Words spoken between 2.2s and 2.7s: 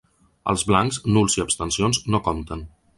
compten.